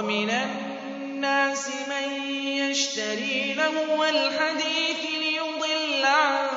[0.00, 6.48] ومن الناس من يشتري لهو الحديث ليضل عن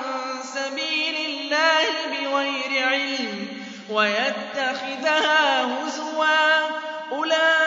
[0.44, 3.48] سبيل الله بغير علم
[3.90, 6.70] ويتخذها هزوا.
[7.12, 7.63] أولئك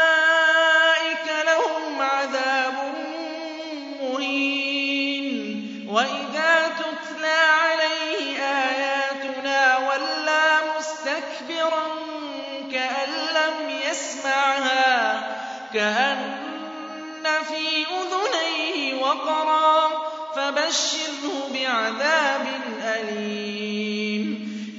[20.66, 22.46] فبشره بعذاب
[22.82, 24.26] أليم.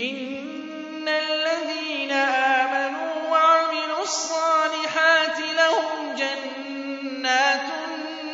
[0.02, 7.68] إن الذين آمنوا وعملوا الصالحات لهم جنات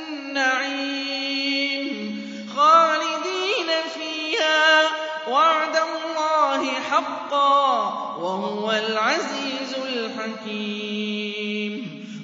[0.09, 0.93] النعيم
[2.55, 4.89] خالدين فيها.
[5.29, 7.63] وعد الله حقا
[8.19, 11.73] وهو العزيز الحكيم.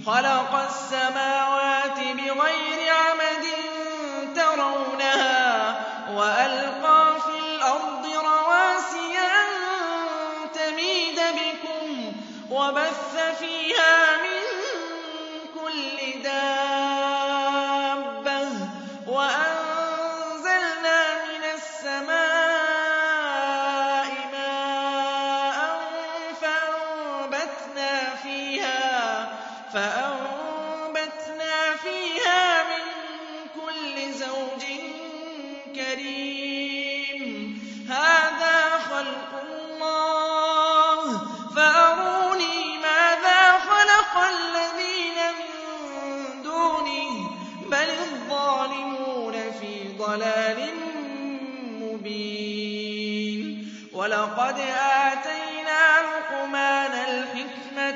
[0.06, 2.79] خلق السماوات بغير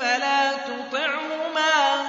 [0.00, 2.06] فلا تطعهما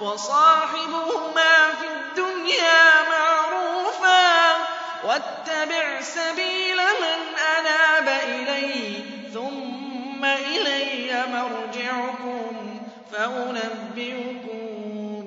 [0.00, 4.56] وصاحبهما في الدنيا معروفا
[5.04, 7.20] واتبع سبيل من
[7.58, 8.94] أناب إلي
[9.34, 12.80] ثم إلي مرجعكم
[13.12, 14.58] فأنبئكم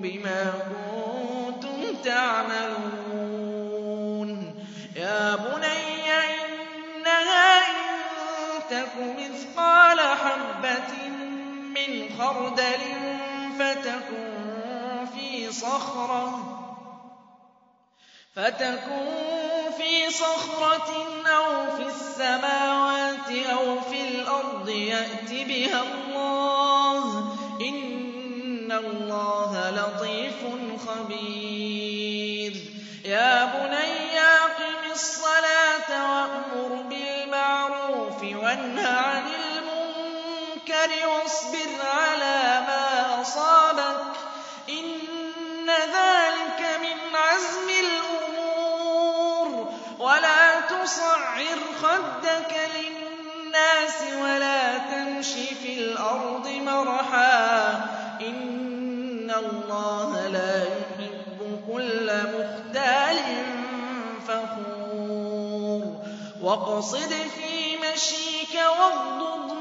[0.02, 0.81] بما كنتم
[12.52, 12.82] خردل
[13.60, 16.48] فتكن في صخرة.
[19.78, 20.90] في صخرة
[21.28, 27.04] أو في السماوات أو في الأرض يأت بها الله.
[27.62, 30.40] إن الله لطيف
[30.88, 32.54] خبير.
[33.06, 39.11] يا بني أقم الصلاة وأمر بالمعروف وانه عن
[40.70, 44.16] المنكر واصبر على ما أصابك
[44.70, 49.70] إن ذلك من عزم الأمور.
[50.00, 51.46] ولا تصعر
[51.82, 57.72] خدك للناس ولا تمش في الأرض مرحا.
[58.22, 63.18] إن الله لا يحب كل مختال
[64.28, 65.96] فخور.
[66.42, 69.61] واقصد في مشيك واغضض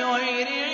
[0.00, 0.69] بِغَيْرِ عِلْمٍ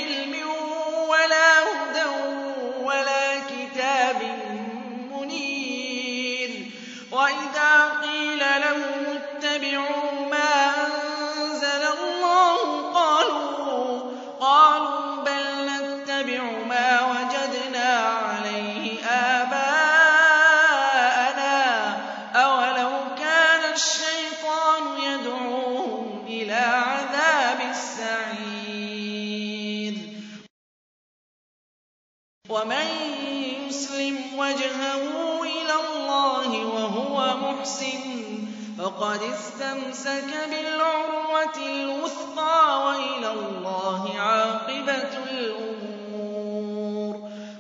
[37.67, 38.47] مُحْسِنٌ
[38.79, 47.15] فَقَدِ اسْتَمْسَكَ بِالْعُرْوَةِ الْوُثْقَىٰ ۗ وَإِلَى اللَّهِ عَاقِبَةُ الْأُمُورِ.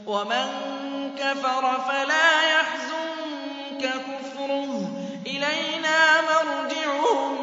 [0.06, 0.46] وَمَن
[1.18, 4.88] كَفَرَ فَلَا يَحْزُنكَ كُفْرُهُ ۚ.
[5.26, 5.98] إِلَيْنَا
[6.30, 7.34] مَرْجِعُهُمْ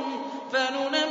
[0.53, 1.02] فَنُنَبِّئُهُم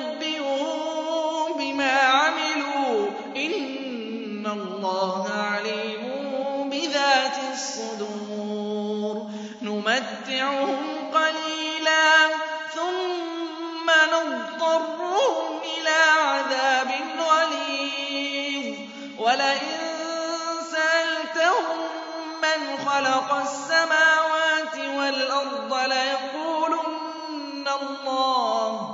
[22.92, 28.84] خَلَقَ السَّمَاوَاتِ وَالْأَرْضَ لَيَقُولُنَّ اللَّهُ ۚ.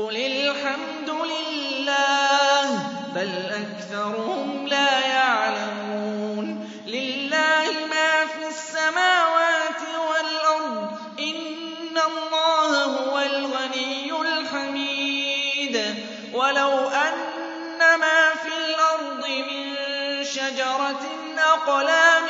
[0.00, 3.30] قُلِ الْحَمْدُ لِلَّهِ ۚ بَلْ
[3.60, 6.70] أَكْثَرُهُمْ لَا يَعْلَمُونَ.
[6.86, 15.76] لِلَّهِ مَا فِي السَّمَاوَاتِ وَالْأَرْضِ ۚ إِنَّ اللَّهَ هُوَ الْغَنِيُّ الْحَمِيدُ.
[16.34, 19.76] وَلَوْ أَنَّ مَا فِي الْأَرْضِ مِن
[20.24, 21.04] شَجَرَةٍ
[21.38, 22.24] أَقْلَامٌ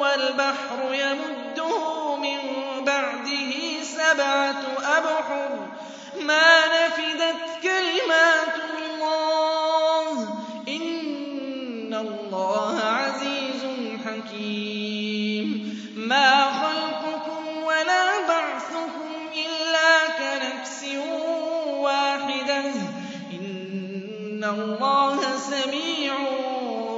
[0.00, 2.38] وَالْبَحْرُ يَمُدُّهُ مِن
[2.84, 3.52] بَعْدِهِ
[3.82, 4.62] سَبْعَةُ
[4.98, 5.68] أَبْحُرٍ.
[6.20, 10.28] مَّا نَفِدَتْ كَلِمَاتُ اللَّهِ ۗ.
[10.68, 13.62] إِنَّ اللَّهَ عَزِيزٌ
[14.06, 15.78] حَكِيمٌ.
[15.96, 20.84] مَّا خَلْقُكُمْ وَلَا بَعْثُكُمْ إِلَّا كَنَفْسٍ
[21.66, 22.76] وَاحِدَةٍ ۗ.
[23.32, 26.14] إِنَّ اللَّهَ سَمِيعٌ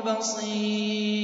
[0.06, 1.20] بَصِيرٌ.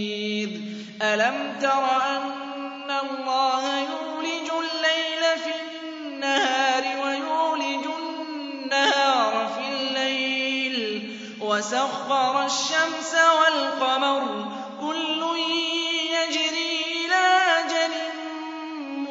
[1.02, 1.84] أَلَمْ تَرَ
[2.16, 10.76] أَنَّ اللَّهَ يُولِجُ اللَّيْلَ فِي النَّهَارِ وَيُولِجُ النَّهَارَ فِي اللَّيْلِ
[11.40, 15.22] وَسَخَّرَ الشَّمْسَ وَالْقَمَرَ ۖ كُلٌّ
[16.16, 16.72] يَجْرِي
[17.04, 17.28] إِلَىٰ
[17.60, 17.94] أَجَلٍ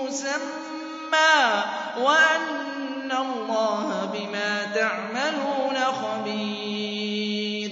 [0.02, 7.72] مُّسَمًّى ۖ وَأَنَّ اللَّهَ بِمَا تَعْمَلُونَ خَبِيرٌ.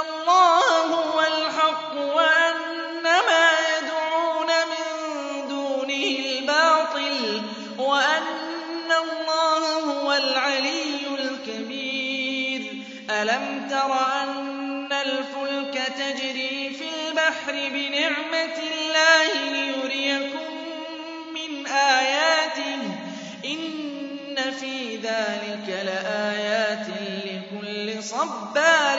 [0.00, 4.86] اللَّهَ هُوَ الْحَقُّ وَأَنَّ مَا يَدْعُونَ مِن
[5.48, 7.42] دُونِهِ الْبَاطِلُ
[7.78, 12.62] وَأَنَّ اللَّهَ هُوَ الْعَلِيُّ الْكَبِيرُ.
[13.10, 20.50] أَلَمْ تَرَ أَنَّ الْفُلْكَ تَجْرِي فِي الْبَحْرِ بِنِعْمَتِ اللَّهِ لِيُرِيَكُم
[21.34, 26.86] مِّنْ آيَاتِهِ ۚ؟ إِنَّ فِي ذَٰلِكَ لَآيَاتٍ
[27.26, 28.98] لِّكُلِّ صَبَّارٍ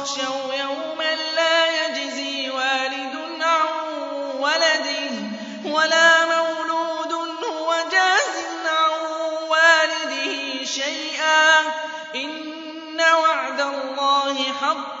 [0.00, 3.68] وَاخْشَوْا يَوْمًا لَّا يَجْزِي وَالِدٌ عَن
[4.40, 5.10] وَلَدِهِ
[5.64, 7.12] وَلَا مَوْلُودٌ
[7.44, 8.90] هُوَ جَازٍ عَن
[9.52, 11.66] وَالِدِهِ شَيْئًا ۚ.
[12.16, 15.00] إِنَّ وَعْدَ اللَّهِ حَقٌّ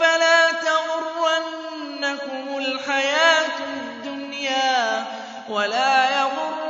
[0.00, 5.04] فَلَا تَغُرَّنَّكُمُ الْحَيَاةُ الدُّنْيَا
[5.48, 6.65] وَلَا يَغُرَّنَّكُم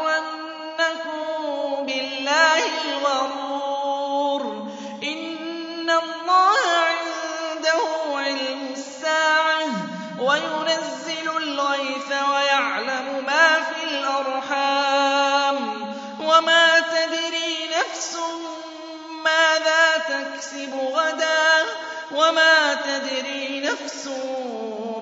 [22.86, 24.08] تَدْرِي نَفْسٌ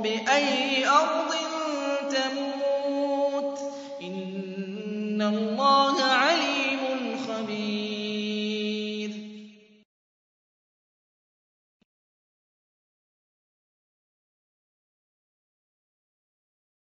[0.01, 1.35] بِأَيِّ أَرْضٍ
[2.11, 2.54] تَمُوتُ